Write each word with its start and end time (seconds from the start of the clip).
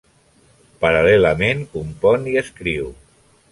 Paral·lelament, 0.85 1.63
compon 1.75 2.27
i 2.35 2.35
escriu. 2.43 2.93